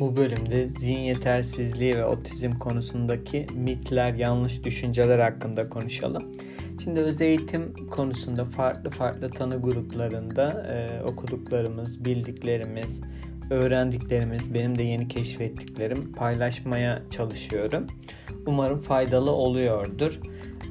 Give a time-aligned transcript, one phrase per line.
[0.00, 6.32] Bu bölümde zihin yetersizliği ve otizm konusundaki mitler, yanlış düşünceler hakkında konuşalım.
[6.84, 13.00] Şimdi öz eğitim konusunda farklı farklı tanı gruplarında e, okuduklarımız, bildiklerimiz,
[13.50, 17.86] öğrendiklerimiz, benim de yeni keşfettiklerim paylaşmaya çalışıyorum.
[18.46, 20.20] Umarım faydalı oluyordur.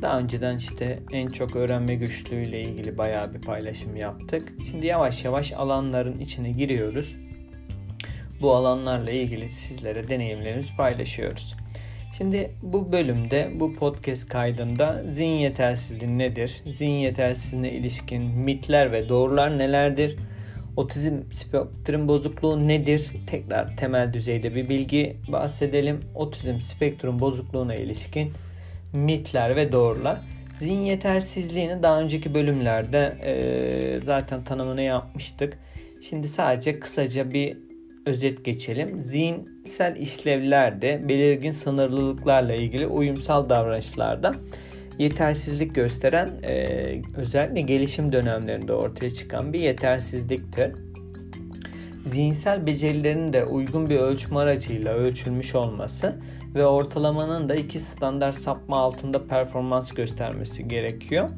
[0.02, 4.54] Daha önceden işte en çok öğrenme güçlüğüyle ilgili bayağı bir paylaşım yaptık.
[4.72, 7.16] Şimdi yavaş yavaş alanların içine giriyoruz
[8.42, 11.56] bu alanlarla ilgili sizlere deneyimlerimizi paylaşıyoruz.
[12.18, 16.62] Şimdi bu bölümde bu podcast kaydında zihin yetersizliği nedir?
[16.72, 20.16] Zihin yetersizliğine ilişkin mitler ve doğrular nelerdir?
[20.78, 23.12] Otizm spektrum bozukluğu nedir?
[23.28, 26.02] Tekrar temel düzeyde bir bilgi bahsedelim.
[26.16, 28.32] Otizm spektrum bozukluğuna ilişkin
[28.94, 30.18] mitler ve doğrular.
[30.60, 35.60] Zihin yetersizliğini daha önceki bölümlerde e, zaten tanımını yapmıştık.
[36.02, 37.58] Şimdi sadece kısaca bir
[38.06, 39.02] özet geçelim.
[39.02, 44.32] Zihinsel işlevlerde belirgin sınırlılıklarla ilgili uyumsal davranışlarda
[45.00, 50.72] yetersizlik gösteren e, özellikle gelişim dönemlerinde ortaya çıkan bir yetersizliktir.
[52.06, 56.16] Zihinsel becerilerin de uygun bir ölçüm aracıyla ölçülmüş olması
[56.56, 61.30] ve ortalamanın da iki standart sapma altında performans göstermesi gerekiyor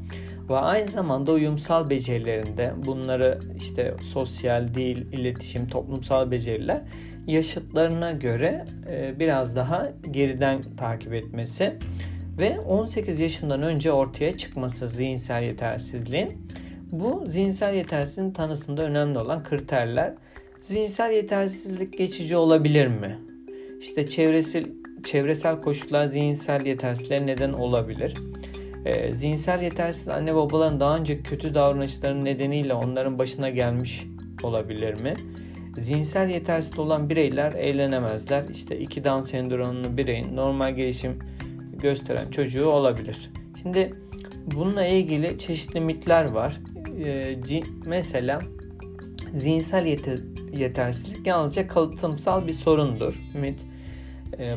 [0.50, 6.82] ve aynı zamanda uyumsal becerilerinde bunları işte sosyal, dil, iletişim, toplumsal beceriler
[7.26, 11.76] yaşıtlarına göre e, biraz daha geriden takip etmesi
[12.38, 16.48] ve 18 yaşından önce ortaya çıkması zihinsel yetersizliğin.
[16.92, 20.14] Bu zihinsel yetersizliğin tanısında önemli olan kriterler.
[20.60, 23.18] Zihinsel yetersizlik geçici olabilir mi?
[23.80, 24.64] İşte çevresel
[25.04, 28.14] çevresel koşullar zihinsel yetersizliğe neden olabilir.
[28.86, 34.06] E, zihinsel yetersiz anne babaların daha önce kötü davranışların nedeniyle onların başına gelmiş
[34.42, 35.14] olabilir mi?
[35.78, 38.44] Zihinsel yetersiz olan bireyler eğlenemezler.
[38.48, 41.18] İşte iki Down sendromlu bireyin normal gelişim
[41.72, 43.30] gösteren çocuğu olabilir.
[43.62, 43.92] Şimdi
[44.54, 46.60] bununla ilgili çeşitli mitler var.
[47.04, 47.36] E,
[47.86, 48.40] mesela
[49.34, 50.18] zihinsel yeter,
[50.52, 53.22] yetersizlik yalnızca kalıtımsal bir sorundur.
[53.34, 53.60] Mit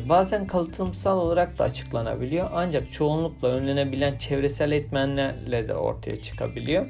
[0.08, 6.86] bazen kalıtımsal olarak da açıklanabiliyor ancak çoğunlukla önlenebilen çevresel etmenlerle de ortaya çıkabiliyor.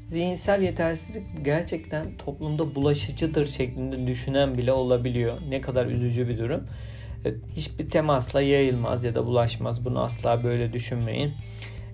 [0.00, 5.38] Zihinsel yetersizlik gerçekten toplumda bulaşıcıdır şeklinde düşünen bile olabiliyor.
[5.48, 6.66] Ne kadar üzücü bir durum.
[7.56, 9.84] Hiçbir temasla yayılmaz ya da bulaşmaz.
[9.84, 11.32] Bunu asla böyle düşünmeyin.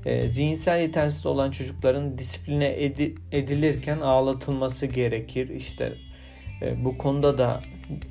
[0.06, 2.90] Ee, zihinsel yetersiz olan çocukların disipline
[3.32, 5.48] edilirken ağlatılması gerekir.
[5.48, 5.92] İşte
[6.84, 7.60] bu konuda da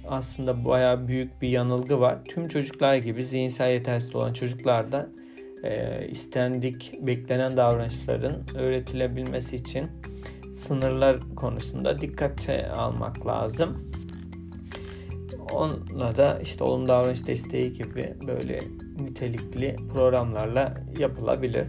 [0.08, 2.26] aslında bayağı büyük bir yanılgı var.
[2.26, 5.10] Tüm çocuklar gibi zihinsel yetersiz olan çocuklarda
[5.64, 9.90] e, istendik, beklenen davranışların öğretilebilmesi için
[10.54, 13.92] sınırlar konusunda dikkate almak lazım.
[15.52, 18.60] Onunla da işte olumlu davranış desteği gibi böyle
[19.00, 21.68] nitelikli programlarla yapılabilir.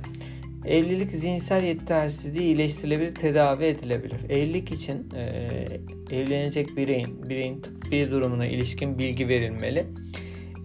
[0.66, 4.31] Evlilik zihinsel yetersizliği iyileştirilebilir, tedavi edilebilir.
[4.31, 5.49] Evlilik için e,
[6.10, 9.87] evlenecek bireyin, bireyin tıbbi durumuna ilişkin bilgi verilmeli.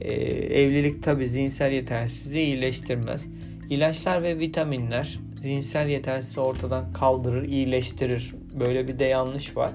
[0.01, 0.13] E,
[0.61, 3.27] evlilik tabi zihinsel yetersizliği iyileştirmez.
[3.69, 8.33] İlaçlar ve vitaminler zihinsel yetersizliği ortadan kaldırır, iyileştirir.
[8.59, 9.71] Böyle bir de yanlış var.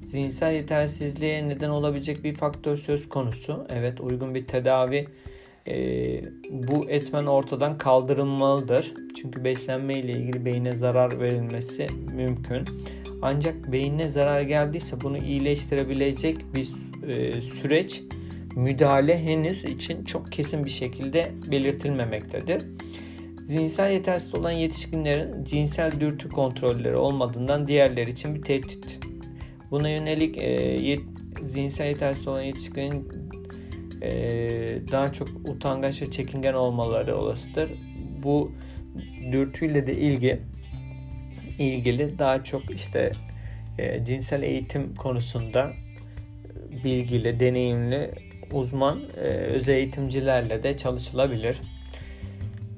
[0.00, 3.66] Zihinsel yetersizliğe neden olabilecek bir faktör söz konusu.
[3.68, 5.06] Evet uygun bir tedavi
[5.68, 5.74] e,
[6.50, 8.94] bu etmen ortadan kaldırılmalıdır.
[9.16, 12.64] Çünkü beslenme ile ilgili beyne zarar verilmesi mümkün.
[13.22, 16.68] Ancak beyine zarar geldiyse bunu iyileştirebilecek bir
[17.08, 18.02] e, süreç
[18.56, 22.62] müdahale henüz için çok kesin bir şekilde belirtilmemektedir.
[23.44, 28.98] Zihinsel yetersiz olan yetişkinlerin cinsel dürtü kontrolleri olmadığından diğerleri için bir tehdit.
[29.70, 30.50] Buna yönelik e,
[30.82, 31.00] yet,
[31.46, 33.08] zihinsel yetersiz olan yetişkinin
[34.02, 34.10] e,
[34.92, 37.70] daha çok utangaç ve çekingen olmaları olasıdır.
[38.22, 38.52] Bu
[39.32, 40.40] dürtüyle de ilgi
[41.58, 43.12] ilgili daha çok işte
[43.78, 45.72] e, cinsel eğitim konusunda
[46.84, 48.10] bilgili, deneyimli
[48.52, 51.60] uzman e, öz eğitimcilerle de çalışılabilir.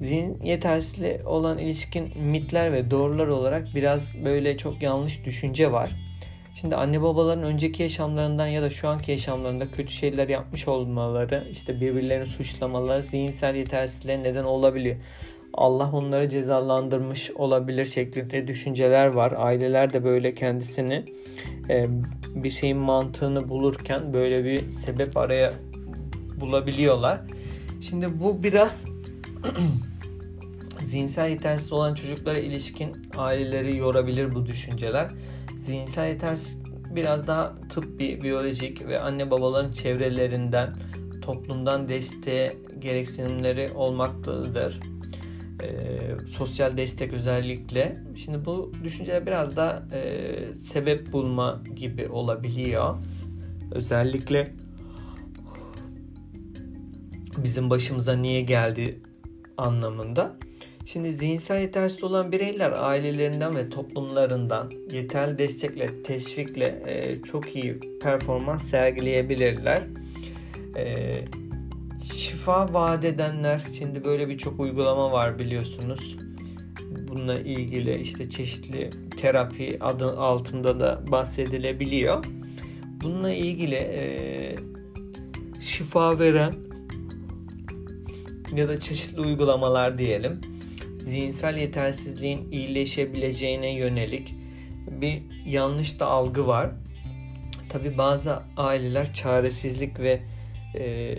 [0.01, 6.10] Zihin yetersizliği olan ilişkin mitler ve doğrular olarak biraz böyle çok yanlış düşünce var.
[6.55, 11.81] Şimdi anne babaların önceki yaşamlarından ya da şu anki yaşamlarında kötü şeyler yapmış olmaları, işte
[11.81, 14.95] birbirlerini suçlamaları zihinsel yetersizliğe neden olabiliyor.
[15.53, 19.33] Allah onları cezalandırmış olabilir şeklinde düşünceler var.
[19.37, 21.05] Aileler de böyle kendisini
[21.69, 21.87] e,
[22.35, 25.53] bir şeyin mantığını bulurken böyle bir sebep araya
[26.39, 27.21] bulabiliyorlar.
[27.81, 28.85] Şimdi bu biraz
[30.83, 35.11] zihinsel yetersiz olan çocuklara ilişkin aileleri yorabilir bu düşünceler
[35.61, 36.57] zihinsel yetersiz
[36.95, 40.75] biraz daha tıbbi, biyolojik ve anne babaların çevrelerinden,
[41.21, 44.79] toplumdan desteğe gereksinimleri olmaktadır.
[45.63, 47.97] E, sosyal destek özellikle.
[48.17, 52.95] Şimdi bu düşünceler biraz da e, sebep bulma gibi olabiliyor.
[53.71, 54.51] Özellikle
[57.37, 58.99] bizim başımıza niye geldi
[59.57, 60.35] anlamında.
[60.85, 68.63] Şimdi zihinsel yetersiz olan bireyler ailelerinden ve toplumlarından yeterli destekle, teşvikle e, çok iyi performans
[68.63, 69.83] sergileyebilirler.
[70.77, 71.13] E,
[72.13, 76.17] şifa vaat edenler, şimdi böyle birçok uygulama var biliyorsunuz.
[77.07, 82.25] Bununla ilgili işte çeşitli terapi adı altında da bahsedilebiliyor.
[83.03, 84.55] Bununla ilgili e,
[85.61, 86.53] şifa veren
[88.55, 90.41] ya da çeşitli uygulamalar diyelim
[91.11, 94.33] zihinsel yetersizliğin iyileşebileceğine yönelik
[94.87, 96.71] bir yanlış da algı var.
[97.69, 100.21] Tabi bazı aileler çaresizlik ve
[100.75, 101.15] e,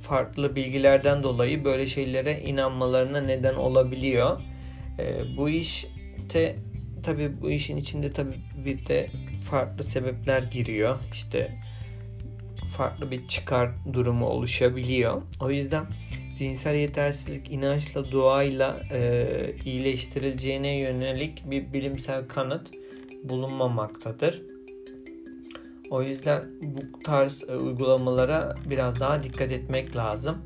[0.00, 4.40] farklı bilgilerden dolayı böyle şeylere inanmalarına neden olabiliyor.
[4.98, 6.56] E, bu işte
[7.02, 8.34] tabi bu işin içinde tabi
[8.64, 9.10] bir de
[9.50, 10.98] farklı sebepler giriyor.
[11.12, 11.58] İşte
[12.76, 15.22] farklı bir çıkar durumu oluşabiliyor.
[15.40, 15.86] O yüzden
[16.34, 19.26] zihinsel yetersizlik inançla, duayla e,
[19.64, 22.70] iyileştirileceğine yönelik bir bilimsel kanıt
[23.24, 24.42] bulunmamaktadır.
[25.90, 30.36] O yüzden bu tarz e, uygulamalara biraz daha dikkat etmek lazım.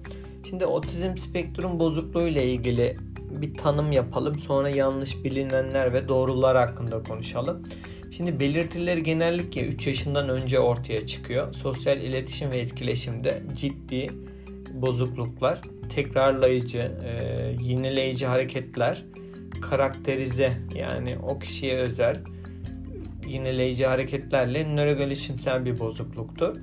[0.48, 2.96] Şimdi otizm spektrum bozukluğu ile ilgili
[3.30, 4.38] bir tanım yapalım.
[4.38, 7.62] Sonra yanlış bilinenler ve doğrular hakkında konuşalım.
[8.10, 11.52] Şimdi belirtileri genellikle 3 yaşından önce ortaya çıkıyor.
[11.52, 14.10] Sosyal iletişim ve etkileşimde ciddi
[14.74, 15.60] bozukluklar,
[15.94, 17.12] tekrarlayıcı, e,
[17.62, 19.04] yenileyici hareketler,
[19.60, 22.24] karakterize yani o kişiye özel
[23.26, 26.56] yenileyici hareketlerle nörogelişimsel bir bozukluktur.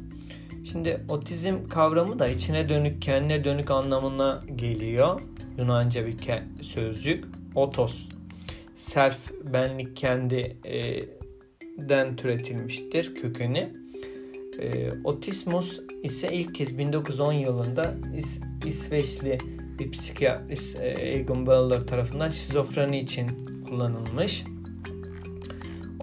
[0.71, 5.21] Şimdi otizm kavramı da içine dönük, kendine dönük anlamına geliyor.
[5.57, 6.17] Yunanca bir
[6.61, 7.25] sözcük.
[7.55, 8.09] Otos.
[8.75, 11.05] Self, benlik, kendi e,
[11.77, 13.73] den türetilmiştir kökeni.
[14.59, 19.37] E, otismus ise ilk kez 1910 yılında İs, İsveçli
[19.79, 23.27] bir psikiyatrist e, Egon Böller tarafından şizofreni için
[23.69, 24.43] kullanılmış.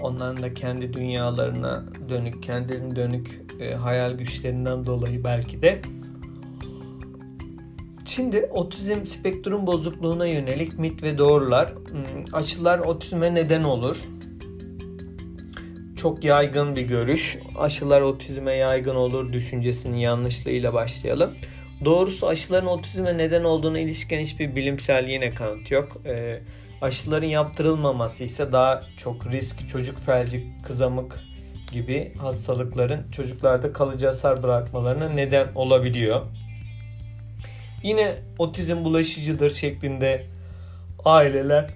[0.01, 5.83] Onların da kendi dünyalarına dönük, kendilerine dönük e, hayal güçlerinden dolayı belki de.
[8.05, 11.71] Şimdi otizm spektrum bozukluğuna yönelik mit ve doğrular.
[11.71, 14.09] Hmm, aşılar otizme neden olur
[16.03, 17.39] çok yaygın bir görüş.
[17.59, 21.35] Aşılar otizme yaygın olur düşüncesinin yanlışlığıyla başlayalım.
[21.85, 25.97] Doğrusu aşıların otizme neden olduğuna ilişkin hiçbir bilimsel yine kanıt yok.
[26.07, 26.41] E,
[26.81, 31.21] aşıların yaptırılmaması ise daha çok risk, çocuk felci, kızamık
[31.73, 36.21] gibi hastalıkların çocuklarda kalıcı hasar bırakmalarına neden olabiliyor.
[37.83, 40.27] Yine otizm bulaşıcıdır şeklinde
[41.05, 41.71] aileler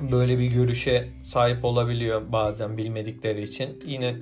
[0.00, 3.78] böyle bir görüşe sahip olabiliyor bazen bilmedikleri için.
[3.86, 4.16] Yine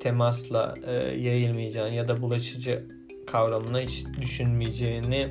[0.00, 2.84] temasla e, yayılmayacağını ya da bulaşıcı
[3.26, 5.28] kavramına hiç düşünmeyeceğini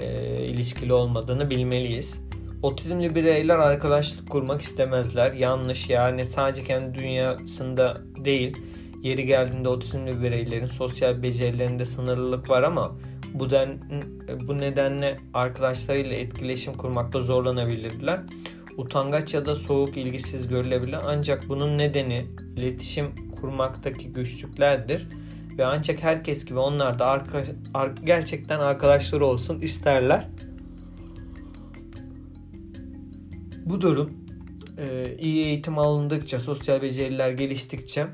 [0.00, 2.20] e, ilişkili olmadığını bilmeliyiz.
[2.62, 5.32] Otizmli bireyler arkadaşlık kurmak istemezler.
[5.32, 8.56] Yanlış yani sadece kendi dünyasında değil
[9.02, 12.96] yeri geldiğinde otizmli bireylerin sosyal becerilerinde sınırlılık var ama
[13.34, 13.78] bu, den,
[14.48, 18.20] bu nedenle arkadaşlarıyla etkileşim kurmakta zorlanabilirler
[18.76, 22.26] utangaç ya da soğuk ilgisiz görülebilir ancak bunun nedeni
[22.56, 23.06] iletişim
[23.40, 25.08] kurmaktaki güçlüklerdir
[25.58, 30.28] ve ancak herkes gibi onlar da arka, ar, gerçekten arkadaşları olsun isterler.
[33.66, 34.10] Bu durum
[34.78, 38.06] e, iyi eğitim alındıkça, sosyal beceriler geliştikçe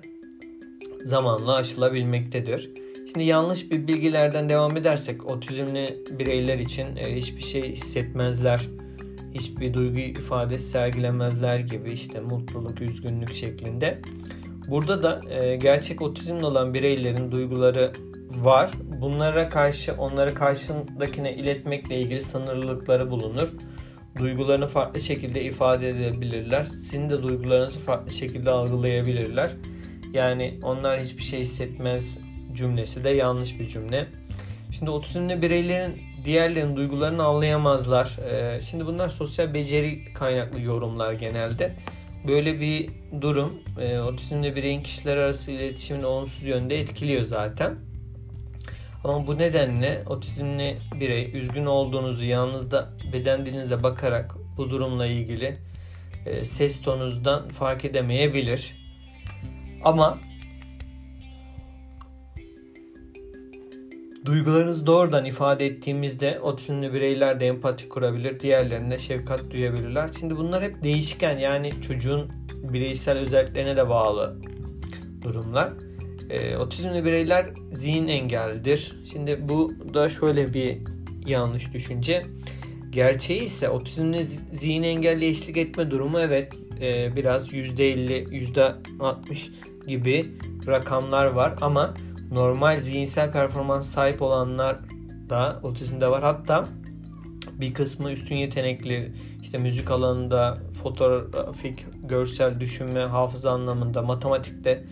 [1.04, 2.70] zamanla aşılabilmektedir.
[3.12, 8.68] Şimdi yanlış bir bilgilerden devam edersek otizmli bireyler için e, hiçbir şey hissetmezler
[9.38, 13.98] hiçbir duygu ifadesi sergilemezler gibi işte mutluluk, üzgünlük şeklinde.
[14.68, 17.92] Burada da e, gerçek otizmli olan bireylerin duyguları
[18.30, 18.70] var.
[19.00, 23.52] Bunlara karşı onları karşındakine iletmekle ilgili sınırlılıkları bulunur.
[24.18, 26.64] Duygularını farklı şekilde ifade edebilirler.
[26.64, 29.50] Sizin de duygularınızı farklı şekilde algılayabilirler.
[30.12, 32.18] Yani onlar hiçbir şey hissetmez
[32.52, 34.06] cümlesi de yanlış bir cümle.
[34.70, 38.16] Şimdi otizmli bireylerin diğerlerinin duygularını anlayamazlar.
[38.30, 41.76] Ee, şimdi bunlar sosyal beceri kaynaklı yorumlar genelde.
[42.28, 47.74] Böyle bir durum e, otizmli bireyin kişiler arası iletişimini olumsuz yönde etkiliyor zaten.
[49.04, 55.58] Ama bu nedenle otizmli birey üzgün olduğunuzu yalnızda beden dilinize bakarak bu durumla ilgili
[56.26, 58.76] e, ses tonunuzdan fark edemeyebilir.
[59.84, 60.18] Ama
[64.28, 70.10] Duygularınızı doğrudan ifade ettiğimizde otizmli bireyler de empati kurabilir, diğerlerine şefkat duyabilirler.
[70.18, 74.36] Şimdi bunlar hep değişken yani çocuğun bireysel özelliklerine de bağlı
[75.22, 75.72] durumlar.
[76.30, 78.96] E, otizmli bireyler zihin engellidir.
[79.12, 80.78] Şimdi bu da şöyle bir
[81.26, 82.22] yanlış düşünce.
[82.90, 88.24] Gerçeği ise otizmli zihin engelli eşlik etme durumu evet e, biraz %50,
[88.98, 89.50] %60
[89.86, 90.26] gibi
[90.66, 91.94] rakamlar var ama
[92.30, 94.78] normal zihinsel performans sahip olanlar
[95.28, 96.22] da otizmde var.
[96.22, 96.64] Hatta
[97.52, 104.84] bir kısmı üstün yetenekli işte müzik alanında, fotoğrafik, görsel düşünme, hafıza anlamında, matematikte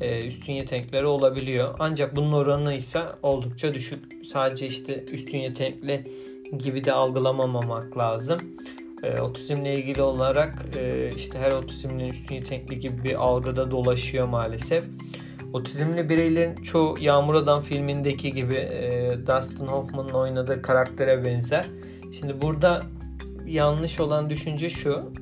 [0.00, 1.76] e, üstün yetenekleri olabiliyor.
[1.78, 4.26] Ancak bunun oranı ise oldukça düşük.
[4.26, 6.04] Sadece işte üstün yetenekli
[6.58, 8.38] gibi de algılamamak lazım.
[9.02, 14.84] E, otizmle ilgili olarak e, işte her otizmli üstün yetenekli gibi bir algıda dolaşıyor maalesef.
[15.52, 21.66] Otizmli bireylerin çoğu Yağmur Adam filmindeki gibi e, Dustin Hoffman'ın oynadığı karaktere benzer.
[22.12, 22.82] Şimdi burada
[23.46, 25.12] yanlış olan düşünce şu.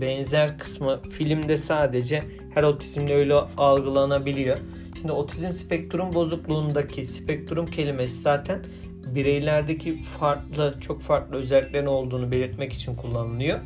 [0.00, 2.22] Benzer kısmı filmde sadece
[2.54, 4.56] her otizmli öyle algılanabiliyor.
[5.00, 8.64] Şimdi otizm spektrum bozukluğundaki spektrum kelimesi zaten
[9.06, 13.58] bireylerdeki farklı çok farklı özelliklerin olduğunu belirtmek için kullanılıyor.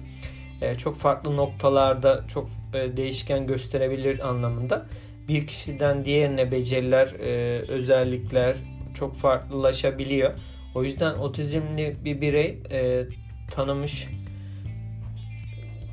[0.62, 4.86] E, çok farklı noktalarda çok e, değişken gösterebilir anlamında
[5.28, 8.56] bir kişiden diğerine beceriler, e, özellikler
[8.94, 10.32] çok farklılaşabiliyor.
[10.74, 13.04] O yüzden otizmli bir birey e,
[13.50, 14.08] tanımış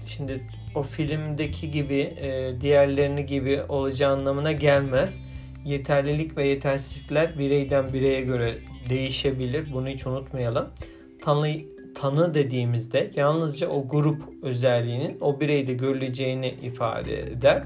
[0.05, 0.43] şimdi
[0.75, 5.19] o filmdeki gibi e, diğerlerini gibi olacağı anlamına gelmez.
[5.65, 8.55] Yeterlilik ve yetersizlikler bireyden bireye göre
[8.89, 9.73] değişebilir.
[9.73, 10.69] Bunu hiç unutmayalım.
[11.21, 11.57] Tanı,
[11.95, 17.63] tanı dediğimizde yalnızca o grup özelliğinin o bireyde görüleceğini ifade eder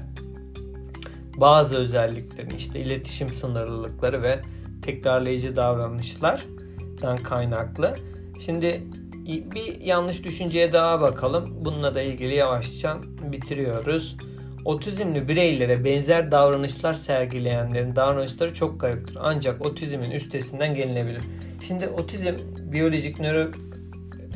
[1.40, 4.40] bazı özelliklerin işte iletişim sınırlılıkları ve
[4.82, 7.94] tekrarlayıcı davranışlardan kaynaklı.
[8.40, 8.82] Şimdi
[9.26, 11.64] bir yanlış düşünceye daha bakalım.
[11.64, 12.98] Bununla da ilgili yavaşça
[13.32, 14.16] bitiriyoruz.
[14.64, 19.18] Otizmli bireylere benzer davranışlar sergileyenlerin davranışları çok gariptir.
[19.20, 21.22] Ancak otizmin üstesinden gelinebilir.
[21.66, 22.34] Şimdi otizm
[22.72, 23.50] biyolojik nöro,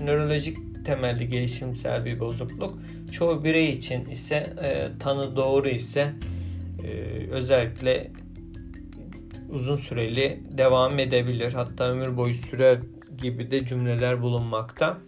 [0.01, 0.57] nörolojik
[0.87, 2.79] temelli gelişimsel bir bozukluk.
[3.13, 6.13] Çoğu birey için ise e, tanı doğru ise
[6.85, 8.11] ee, özellikle
[9.51, 11.53] uzun süreli devam edebilir.
[11.53, 12.79] Hatta ömür boyu sürer
[13.19, 14.99] gibi de cümleler bulunmakta.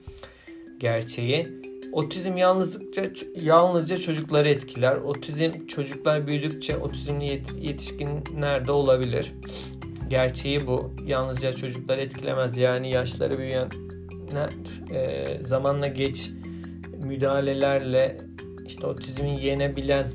[0.78, 1.48] Gerçeği.
[1.92, 3.02] Otizm yalnızlıkça
[3.36, 4.96] yalnızca çocukları etkiler.
[4.96, 9.32] Otizm çocuklar büyüdükçe otizmli yetişkinlerde olabilir.
[10.08, 10.94] Gerçeği bu.
[11.06, 12.56] Yalnızca çocuklar etkilemez.
[12.56, 14.50] Yani yaşları büyüyenler
[14.90, 16.30] e, zamanla geç
[16.98, 18.16] müdahalelerle
[18.66, 20.10] işte otizmi yenebilen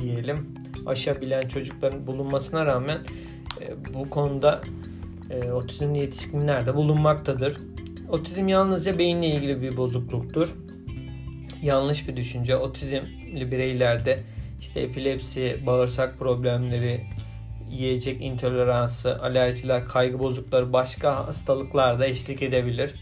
[0.00, 0.57] diyelim
[0.88, 2.98] aşabilen çocukların bulunmasına rağmen
[3.60, 4.60] e, bu konuda
[5.30, 7.56] e, otizmli yetişkinler de bulunmaktadır.
[8.08, 10.54] Otizm yalnızca beyinle ilgili bir bozukluktur.
[11.62, 12.56] Yanlış bir düşünce.
[12.56, 14.22] Otizmli bireylerde
[14.60, 17.04] işte epilepsi, bağırsak problemleri,
[17.70, 22.94] yiyecek intoleransı, alerjiler, kaygı bozuklukları, başka hastalıklar da eşlik edebilir.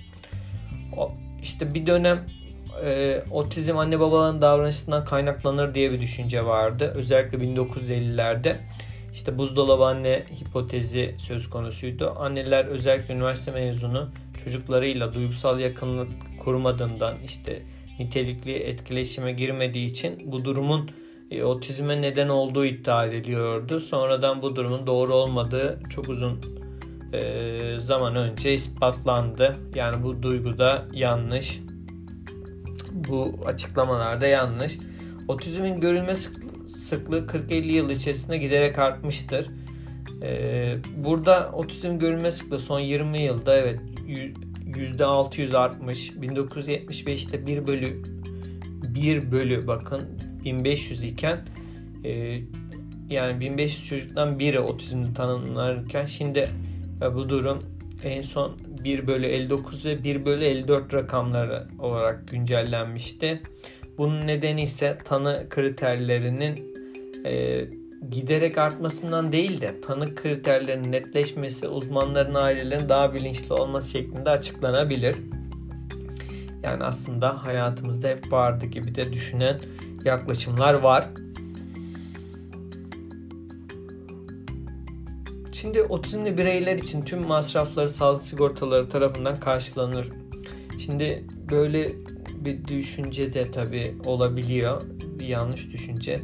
[0.97, 1.13] O,
[1.43, 2.27] işte bir dönem
[2.85, 6.93] e, otizm anne babaların davranışından kaynaklanır diye bir düşünce vardı.
[6.97, 8.57] Özellikle 1950'lerde
[9.13, 12.15] işte buzdolabı anne hipotezi söz konusuydu.
[12.19, 14.09] Anneler özellikle üniversite mezunu
[14.45, 16.09] çocuklarıyla duygusal yakınlık
[16.45, 17.63] kurmadığından işte
[17.99, 20.91] nitelikli etkileşime girmediği için bu durumun
[21.31, 23.81] e, otizme neden olduğu iddia ediliyordu.
[23.81, 26.41] Sonradan bu durumun doğru olmadığı çok uzun
[27.13, 29.57] e, zaman önce ispatlandı.
[29.75, 31.61] Yani bu duygu da yanlış
[33.09, 34.79] bu açıklamalarda yanlış.
[35.29, 36.15] Otizmin görülme
[36.67, 39.51] sıklığı 40-50 yıl içerisinde giderek artmıştır.
[40.23, 43.81] Ee, burada otizm görülme sıklığı son 20 yılda evet
[44.67, 46.11] %600 artmış.
[46.11, 48.03] 1975'te 1 bölü
[48.83, 50.03] 1 bölü bakın
[50.45, 51.41] 1500 iken
[52.05, 52.41] e,
[53.11, 56.49] yani 1500 çocuktan biri otizmli tanımlanırken şimdi
[57.03, 57.63] e, bu durum
[58.05, 63.43] en son 1 bölü 59 ve 1 bölü 54 rakamları olarak güncellenmişti.
[63.99, 66.75] Bunun nedeni ise tanı kriterlerinin
[67.25, 67.65] e,
[68.11, 75.17] giderek artmasından değil de tanı kriterlerinin netleşmesi uzmanların ailelerin daha bilinçli olması şeklinde açıklanabilir.
[76.63, 79.61] Yani aslında hayatımızda hep vardı gibi de düşünen
[80.05, 81.09] yaklaşımlar var.
[85.61, 90.09] Şimdi otizmli bireyler için tüm masrafları sağlık sigortaları tarafından karşılanır.
[90.79, 91.93] Şimdi böyle
[92.35, 94.83] bir düşünce de tabii olabiliyor.
[95.19, 96.21] Bir yanlış düşünce.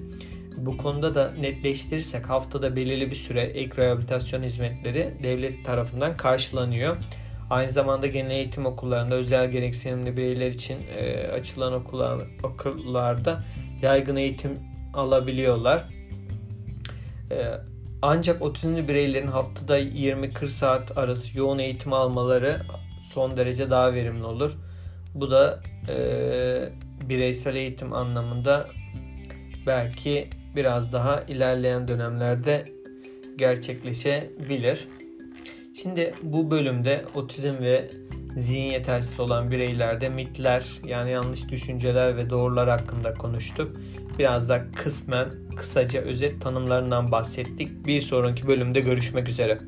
[0.57, 6.97] Bu konuda da netleştirirsek haftada belirli bir süre ek rehabilitasyon hizmetleri devlet tarafından karşılanıyor.
[7.51, 13.45] Aynı zamanda genel eğitim okullarında özel gereksinimli bireyler için e, açılan okullar, okullarda
[13.83, 14.59] yaygın eğitim
[14.95, 15.89] alabiliyorlar.
[17.31, 17.72] E,
[18.03, 22.63] ancak otizmli bireylerin haftada 20-40 saat arası yoğun eğitim almaları
[23.13, 24.59] son derece daha verimli olur.
[25.15, 25.97] Bu da e,
[27.09, 28.69] bireysel eğitim anlamında
[29.67, 32.65] belki biraz daha ilerleyen dönemlerde
[33.37, 34.89] gerçekleşebilir.
[35.75, 37.91] Şimdi bu bölümde otizm ve
[38.37, 43.77] zihin yetersiz olan bireylerde mitler yani yanlış düşünceler ve doğrular hakkında konuştuk.
[44.19, 47.87] Biraz da kısmen kısaca özet tanımlarından bahsettik.
[47.87, 49.59] Bir sonraki bölümde görüşmek üzere.